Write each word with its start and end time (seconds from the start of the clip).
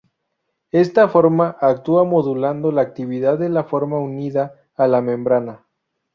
Esta 0.71 1.07
forma 1.09 1.55
actúa 1.61 2.05
modulando 2.05 2.71
la 2.71 2.81
actividad 2.81 3.37
de 3.37 3.49
la 3.49 3.65
forma 3.65 3.99
unida 3.99 4.55
a 4.73 4.87
la 4.87 4.99
membrana. 4.99 5.67